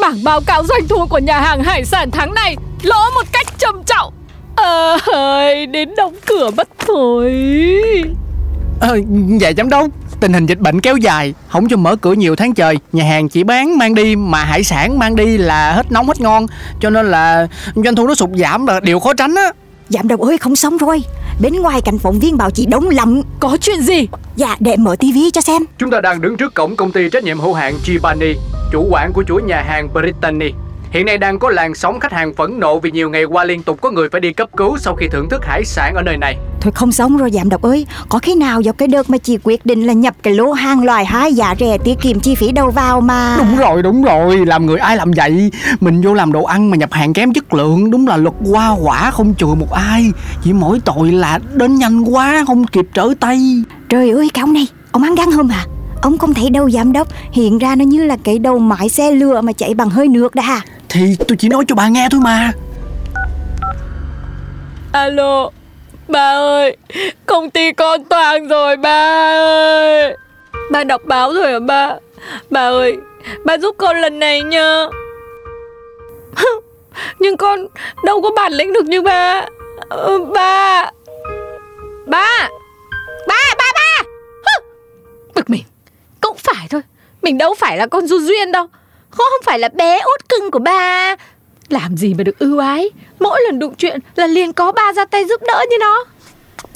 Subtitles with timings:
[0.00, 3.46] Bảng báo cáo doanh thu của nhà hàng hải sản tháng này lỗ một cách
[3.58, 4.14] trầm trọng.
[4.56, 7.32] Ờ ơi, đến đóng cửa mất rồi
[8.80, 8.98] Ờ,
[9.40, 9.86] dạ giám đốc.
[10.20, 12.76] Tình hình dịch bệnh kéo dài Không cho mở cửa nhiều tháng trời.
[12.92, 16.20] Nhà hàng chỉ bán mang đi Mà hải sản mang đi là hết nóng hết
[16.20, 16.46] ngon.
[16.80, 19.52] Cho nên là doanh thu nó sụt giảm là điều khó tránh á.
[19.88, 21.02] Giám đốc ơi không xong rồi
[21.40, 24.08] Bên ngoài cạnh phóng viên bảo chị đóng lầm Có chuyện gì?
[24.36, 25.62] Dạ để mở tivi cho xem.
[25.78, 28.34] Chúng ta đang đứng trước cổng công ty trách nhiệm hữu hạn Chibani
[28.72, 30.50] Chủ quản của chuỗi nhà hàng Brittany
[30.90, 33.62] Hiện nay đang có làn sóng khách hàng phẫn nộ vì nhiều ngày qua liên
[33.62, 36.16] tục có người phải đi cấp cứu sau khi thưởng thức hải sản ở nơi
[36.16, 36.36] này.
[36.60, 37.86] Thôi không xong rồi giám đốc ơi.
[38.08, 40.84] Có khi nào vào cái đợt mà chị quyết định là nhập cái lô hàng
[40.84, 43.36] loài hai giá rẻ tiết kiệm chi phí đầu vào mà?
[43.38, 45.50] Đúng rồi, đúng rồi, làm người ai làm vậy?
[45.80, 47.90] Mình vô làm đồ ăn mà nhập hàng kém chất lượng.
[47.90, 50.12] Đúng là luật hoa quả không chừa một ai.
[50.42, 53.62] Chỉ mỗi tội là đến nhanh quá không kịp trở tay.
[53.88, 55.66] Trời ơi cái ông này Ông ăn gan không à
[56.02, 57.08] Ông không thấy đâu giám đốc.
[57.32, 60.34] Hiện ra nó như là cái đầu mái xe lửa mà chạy bằng hơi nước
[60.34, 60.60] đã à?
[60.90, 62.52] Thì tôi chỉ nói cho bà nghe thôi mà.
[64.92, 65.50] Alo,
[66.08, 66.76] Bà ơi,
[67.26, 69.06] Công ty con toàn rồi ba
[69.36, 70.16] ơi.
[70.70, 71.96] Ba đọc báo rồi hả ba
[72.50, 72.96] Bà ơi,
[73.44, 74.86] Bà giúp con lần này nha.
[77.18, 77.66] Nhưng con
[78.04, 79.46] đâu có bản lĩnh được như ba
[79.88, 80.90] ờ, Ba
[82.06, 82.48] Ba
[83.26, 84.04] Ba ba ba
[85.34, 85.64] Bực mình.
[86.20, 86.82] Cũng phải thôi,
[87.22, 88.66] Mình đâu phải là con du duyên đâu.
[89.10, 91.16] Không không phải là bé út cưng của ba.
[91.68, 92.90] Làm gì mà được ưu ái?
[93.18, 96.04] Mỗi lần đụng chuyện là liền có ba ra tay giúp đỡ như nó.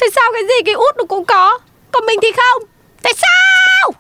[0.00, 1.59] Tại sao cái gì cái út nó cũng có?
[1.91, 2.62] Còn mình thì không.
[3.03, 3.91] Tại sao?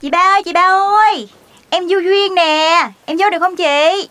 [0.00, 0.68] Chị ba ơi chị ba
[1.06, 1.28] ơi.
[1.70, 2.90] Em du duyên nè.
[3.06, 4.08] Em vô được không chị?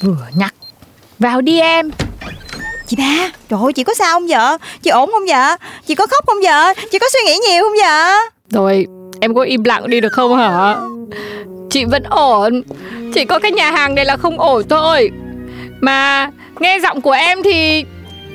[0.00, 0.54] Vừa nhắc.
[1.18, 1.90] Vào đi em.
[2.86, 4.58] Chị ba Trời ơi chị có sao không vợ?
[4.82, 5.56] Chị ổn không vợ?
[5.86, 6.72] Chị có khóc không vợ?
[6.90, 8.14] Chị có suy nghĩ nhiều không vợ?
[8.50, 8.86] Rồi
[9.20, 10.76] em có im lặng đi được không hả
[11.70, 12.62] Chị vẫn ổn.
[13.14, 15.10] Chỉ có cái nhà hàng này là không ổn thôi.
[15.80, 16.30] Mà
[16.60, 17.84] nghe giọng của em thì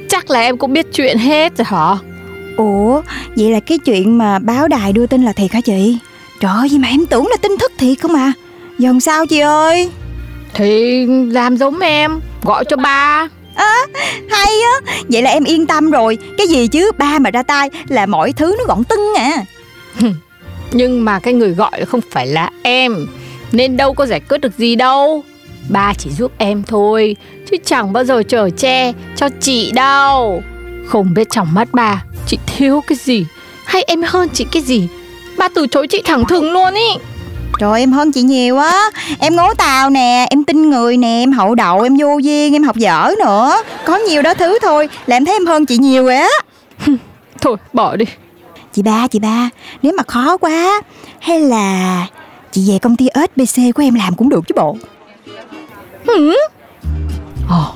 [0.09, 1.97] Chắc là em cũng biết chuyện hết rồi hả?
[2.57, 3.01] Ủa
[3.35, 5.97] Vậy là cái chuyện mà báo đài đưa tin là thiệt hả chị?
[6.39, 8.33] Trời ơi mà em tưởng là tin thất thiệt không à
[8.79, 9.89] Giờ sao chị ơi?
[10.53, 13.27] Thì làm giống em Gọi cho ba.
[14.29, 14.93] Hay á.
[15.09, 16.17] Vậy là em yên tâm rồi.
[16.38, 16.91] Cái gì chứ?
[16.97, 19.38] Ba mà ra tay Là mọi thứ nó gọn tưng à.
[20.72, 23.07] Nhưng mà cái người gọi không phải là em
[23.53, 25.24] Nên đâu có giải quyết được gì đâu.
[25.69, 27.16] Ba chỉ giúp em thôi
[27.52, 30.44] Chứ chẳng bao giờ chở che cho chị đâu.
[30.88, 33.25] Không biết trong mắt ba Chị thiếu cái gì?
[33.66, 34.88] Hay em hơn chị cái gì?
[35.38, 36.88] Ba từ chối chị thẳng thừng luôn ý.
[37.59, 38.90] Trời em hơn chị nhiều á.
[39.19, 42.64] Em ngố tàu nè Em tin người nè Em hậu đậu Em vô duyên Em
[42.64, 43.56] học dở nữa.
[43.85, 46.30] Có nhiều đó thứ thôi Là em thấy em hơn chị nhiều rồi á.
[47.41, 48.06] Thôi bỏ đi.
[48.74, 49.50] Chị ba chị ba
[49.81, 50.81] Nếu mà khó quá
[51.20, 52.08] Hay là
[52.53, 54.78] Chị về công ty SBC của em làm cũng được chứ bộ.
[57.50, 57.73] Ồ,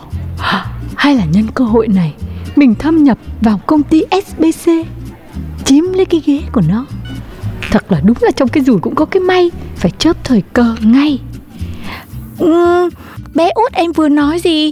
[0.96, 2.14] hay là nhân cơ hội này
[2.56, 4.72] Mình thâm nhập vào công ty SBC
[5.66, 6.86] Chiếm lấy cái ghế của nó.
[7.72, 10.76] Thật là đúng là trong cái rủi cũng có cái may Phải chớp thời cơ
[10.82, 11.20] ngay.
[12.40, 12.90] Ừ,
[13.36, 14.72] Bé út em vừa nói gì?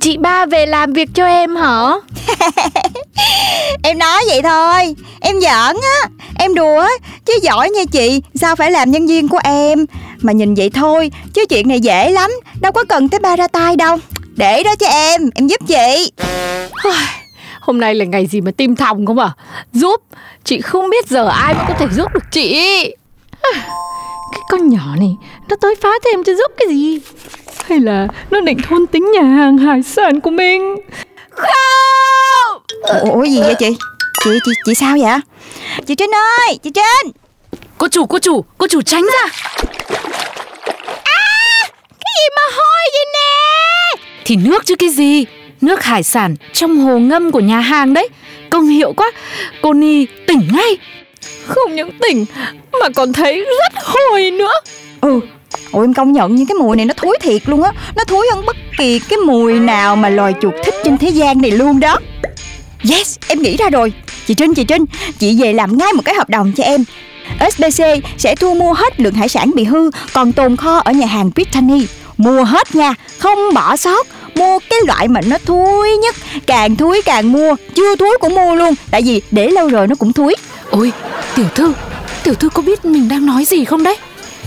[0.00, 1.92] Chị ba về làm việc cho em hả?
[3.82, 4.94] Em nói vậy thôi.
[5.20, 6.08] Em giỡn á.
[6.38, 6.88] Em đùa á.
[7.24, 9.86] Chứ giỏi nha chị Sao phải làm nhân viên của em?
[10.20, 12.30] Mà nhìn vậy thôi Chứ chuyện này dễ lắm.
[12.60, 13.96] Đâu có cần tới ba ra tay đâu.
[14.36, 15.30] Để đó cho em.
[15.34, 16.12] Em giúp chị.
[17.60, 19.30] Hôm nay là ngày gì mà tim thòng không à
[19.72, 20.00] Giúp.
[20.44, 22.54] Chị không biết giờ ai mới có thể giúp được chị.
[24.32, 25.16] Cái con nhỏ này
[25.48, 27.00] Nó tới phá thêm cho giúp cái gì
[27.68, 30.76] Hay là nó định thôn tính nhà hàng hải sản của mình?
[31.30, 32.62] Không!
[33.10, 33.76] Ủa, gì vậy chị?
[34.24, 35.20] Chị chị chị sao vậy?
[35.86, 37.12] Chị Trinh ơi Chị Trinh!
[37.78, 39.28] Cô chủ, cô chủ, cô chủ tránh ra!
[42.00, 44.02] Cái gì mà hôi vậy nè?
[44.24, 45.24] Thì nước chứ cái gì?
[45.60, 48.08] Nước hải sản trong hồ ngâm của nhà hàng đấy.
[48.50, 49.10] Công hiệu quá
[49.62, 50.76] Cô Ni tỉnh ngay.
[51.46, 52.24] Không những tỉnh
[52.80, 54.52] mà còn thấy rất hồi nữa.
[55.00, 55.20] Ừ
[55.74, 57.72] Ôi em công nhận những cái mùi này nó thối thiệt luôn á.
[57.96, 61.42] Nó thối hơn bất kỳ cái mùi nào mà loài chuột thích trên thế gian
[61.42, 61.98] này luôn đó.
[62.90, 63.92] Yes, em nghĩ ra rồi.
[64.26, 64.84] Chị Trinh, chị Trinh
[65.18, 66.84] Chị về làm ngay một cái hợp đồng cho em.
[67.50, 67.84] SBC
[68.18, 71.30] sẽ thu mua hết lượng hải sản bị hư Còn tồn kho ở nhà hàng
[71.34, 71.86] Brittany.
[72.16, 74.06] Mua hết nha, không bỏ sót.
[74.34, 76.16] Mua cái loại mà nó thúi nhất
[76.46, 77.54] Càng thúi càng mua.
[77.74, 80.34] Chưa thúi cũng mua luôn Tại vì để lâu rồi nó cũng thúi
[80.70, 80.92] Ôi
[81.36, 81.72] tiểu thư
[82.22, 83.96] Tiểu thư có biết mình đang nói gì không đấy?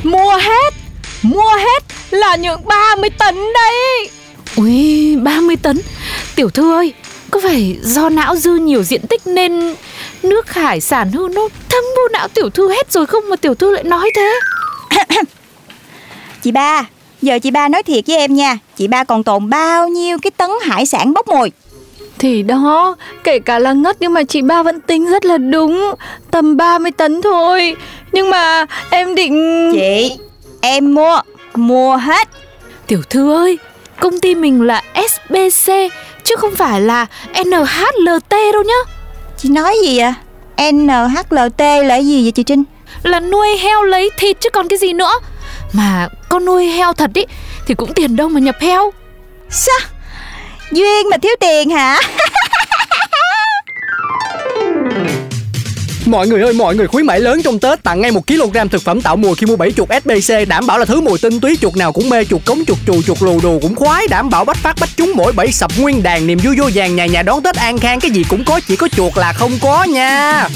[0.03, 0.73] Mua hết
[1.27, 4.09] Mua hết là những 30 tấn đấy.
[4.55, 5.81] Ui 30 tấn?
[6.35, 6.93] Tiểu thư ơi
[7.31, 9.75] Có phải do não dư nhiều diện tích nên
[10.23, 13.55] Nước hải sản hư nó thấm vô não tiểu thư hết rồi không Mà tiểu
[13.55, 14.39] thư lại nói thế?
[16.43, 16.85] Chị ba
[17.21, 18.57] Giờ chị ba nói thiệt với em nha.
[18.75, 21.51] Chị ba còn tồn bao nhiêu cái tấn hải sản bốc mùi?
[22.19, 25.93] Thì đó Kể cả là ngất nhưng mà chị ba vẫn tính rất là đúng.
[26.31, 27.75] Tầm 30 tấn thôi.
[28.11, 30.17] Nhưng mà em định Chị
[30.61, 31.21] Em mua
[31.55, 32.27] Mua hết.
[32.87, 33.59] Tiểu thư ơi
[33.99, 35.71] Công ty mình là SBC
[36.23, 37.05] Chứ không phải là
[37.45, 38.93] NHLT đâu nhá.
[39.37, 40.13] Chị nói gì à
[40.71, 42.63] NHLT là gì vậy chị Trinh?
[43.03, 45.13] Là nuôi heo lấy thịt chứ còn cái gì nữa.
[45.73, 47.25] Mà con nuôi heo thật ý
[47.67, 48.93] Thì cũng tiền đâu mà nhập heo.
[49.49, 49.79] Sao
[50.71, 52.01] Duyên mà thiếu tiền hả
[56.05, 58.81] Mọi người ơi, mọi người khuyến mãi lớn trong Tết tặng ngay 1 kg thực
[58.81, 61.57] phẩm tạo mùi khi mua 7 chuột SBC đảm bảo là thứ mùi tinh túy
[61.61, 64.45] chuột nào cũng mê chuột cống chuột chù chuột lù đù cũng khoái đảm bảo
[64.45, 67.21] bách phát bách chúng mỗi bảy sập nguyên đàn niềm vui vô vàng nhà nhà
[67.21, 70.47] đón Tết an khang cái gì cũng có chỉ có chuột là không có nha.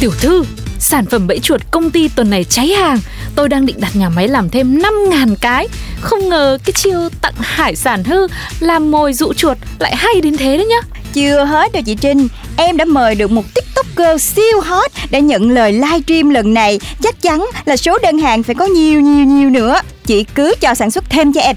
[0.00, 0.44] Tiểu thư
[0.78, 2.98] Sản phẩm bẫy chuột công ty tuần này cháy hàng.
[3.34, 5.68] Tôi đang định đặt nhà máy làm thêm 5.000 cái.
[6.00, 8.26] Không ngờ cái chiêu tặng hải sản hư
[8.60, 10.80] Làm mồi dụ chuột lại hay đến thế đấy nhá.
[11.12, 15.50] Chưa hết đâu chị Trinh Em đã mời được một tiktoker siêu hot Để nhận
[15.50, 16.80] lời livestream lần này.
[17.02, 19.80] Chắc chắn là số đơn hàng phải có nhiều nhiều nhiều nữa.
[20.04, 21.56] Chị cứ cho sản xuất thêm cho em.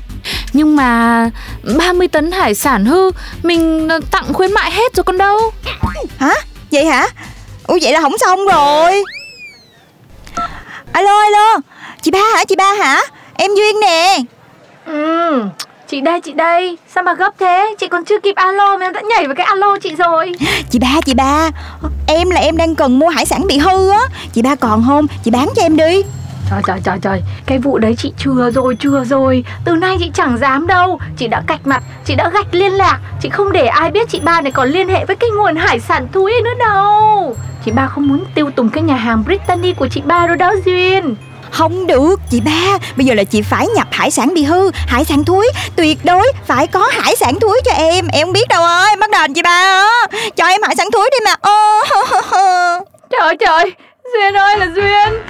[0.53, 1.29] Nhưng mà
[1.77, 3.11] 30 tấn hải sản hư
[3.43, 5.39] Mình tặng khuyến mại hết rồi còn đâu.
[6.17, 6.33] Hả?
[6.71, 7.07] Vậy hả?
[7.67, 9.03] Ủa vậy là không xong rồi.
[10.91, 11.57] Alo alo.
[12.01, 12.45] Chị ba hả?
[12.45, 13.01] Chị ba hả?
[13.33, 14.17] Em Duyên nè.
[14.85, 15.43] Ừ
[15.89, 16.77] Chị đây chị đây.
[16.87, 17.75] Sao mà gấp thế?
[17.79, 20.31] Chị còn chưa kịp alo mà em đã nhảy vào cái alo chị rồi.
[20.69, 21.49] Chị ba chị ba.
[22.07, 24.01] Em là em đang cần mua hải sản bị hư á.
[24.33, 25.05] Chị ba còn không?
[25.23, 26.01] Chị bán cho em đi.
[26.49, 27.21] Trời trời trời trời.
[27.45, 29.43] Cái vụ đấy chị chừa rồi chừa rồi.
[29.65, 30.99] Từ nay chị chẳng dám đâu.
[31.17, 32.99] Chị đã cạch mặt Chị đã gạch liên lạc.
[33.21, 35.79] Chị không để ai biết chị ba này còn liên hệ với cái nguồn hải
[35.79, 37.35] sản thúi nữa đâu.
[37.65, 40.53] Chị ba không muốn tiêu tùng cái nhà hàng Brittany của chị ba rồi đó
[40.65, 41.15] Duyên
[41.51, 42.77] Không được chị ba.
[42.95, 46.31] Bây giờ là chị phải nhập hải sản bị hư Hải sản thúi Tuyệt đối
[46.47, 48.07] phải có hải sản thúi cho em.
[48.07, 50.07] Em không biết đâu ơi Bắt đền chị ba á.
[50.35, 51.35] Cho em hải sản thúi đi mà.
[51.41, 51.81] Ô,
[53.11, 53.73] Trời trời
[54.13, 55.23] Duyên ơi là Duyên.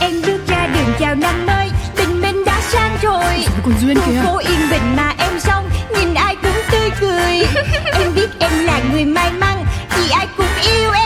[0.00, 3.46] Em bước ra đường chào năm mới Tình mình đã sang rồi.
[3.64, 7.46] Còn Duyên Khu phố yên bình mà em xong Nhìn ai cũng tươi cười.
[7.92, 9.64] Em biết em là người may mắn
[9.96, 11.05] Vì ai cũng yêu em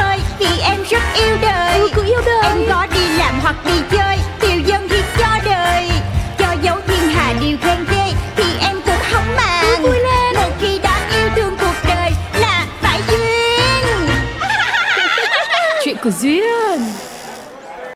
[16.11, 16.40] đời